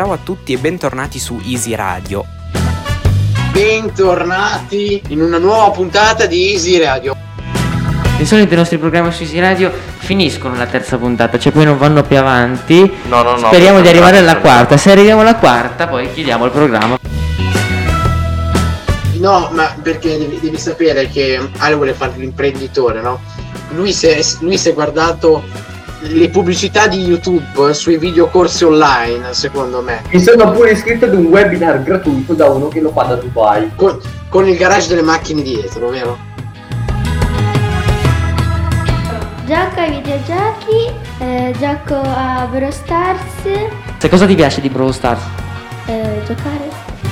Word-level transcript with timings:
Ciao 0.00 0.12
a 0.12 0.18
tutti 0.24 0.54
e 0.54 0.56
bentornati 0.56 1.18
su 1.18 1.38
Easy 1.44 1.74
Radio. 1.74 2.24
Bentornati 3.52 5.02
in 5.08 5.20
una 5.20 5.36
nuova 5.36 5.70
puntata 5.72 6.24
di 6.24 6.52
Easy 6.52 6.78
Radio. 6.78 7.14
Di 8.16 8.24
solito 8.24 8.54
i 8.54 8.56
nostri 8.56 8.78
programmi 8.78 9.12
su 9.12 9.24
Easy 9.24 9.38
Radio 9.40 9.70
finiscono 9.98 10.56
la 10.56 10.64
terza 10.64 10.96
puntata, 10.96 11.38
cioè 11.38 11.52
poi 11.52 11.66
non 11.66 11.76
vanno 11.76 12.02
più 12.02 12.16
avanti. 12.16 12.90
No, 13.08 13.22
no, 13.22 13.32
no. 13.32 13.48
Speriamo 13.48 13.82
di 13.82 13.88
arrivare 13.88 14.16
alla 14.16 14.32
no. 14.32 14.40
quarta. 14.40 14.78
Se 14.78 14.90
arriviamo 14.90 15.20
alla 15.20 15.36
quarta, 15.36 15.86
poi 15.86 16.10
chiudiamo 16.10 16.46
il 16.46 16.50
programma. 16.50 16.98
No, 19.18 19.50
ma 19.52 19.76
perché 19.82 20.16
devi, 20.16 20.40
devi 20.40 20.56
sapere 20.56 21.10
che 21.10 21.46
Ale 21.58 21.74
vuole 21.74 21.92
fare 21.92 22.14
l'imprenditore, 22.16 23.02
no? 23.02 23.20
Lui 23.72 23.92
si, 23.92 24.06
è, 24.06 24.18
lui 24.38 24.56
si 24.56 24.70
è 24.70 24.72
guardato 24.72 25.44
le 26.02 26.28
pubblicità 26.30 26.86
di 26.86 26.98
YouTube 27.04 27.72
sui 27.74 27.98
videocorsi 27.98 28.64
online, 28.64 29.32
secondo 29.34 29.82
me, 29.82 30.02
Mi 30.10 30.20
sono 30.20 30.50
pure 30.52 30.72
iscritto 30.72 31.04
ad 31.04 31.14
un 31.14 31.26
webinar 31.26 31.82
gratuito 31.82 32.32
da 32.32 32.48
uno 32.48 32.68
che 32.68 32.80
lo 32.80 32.90
fa 32.90 33.04
da 33.04 33.14
Dubai. 33.16 33.70
con, 33.76 33.98
con 34.28 34.48
il 34.48 34.56
garage 34.56 34.88
delle 34.88 35.02
macchine 35.02 35.42
dietro, 35.42 35.88
vero? 35.90 36.16
Gioco 39.46 39.80
ai 39.80 39.90
videogiochi, 40.00 40.94
eh, 41.18 41.52
gioco 41.58 41.96
a 42.00 42.46
Brawl 42.50 42.72
Stars, 42.72 43.18
Se 43.98 44.08
cosa 44.08 44.24
ti 44.26 44.34
piace 44.36 44.60
di 44.60 44.68
Brawl 44.68 44.92
Stars? 44.92 45.20
eh, 45.86 46.22
giocare. 46.24 47.09